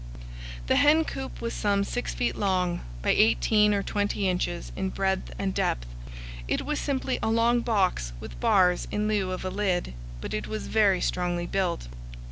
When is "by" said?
3.03-3.11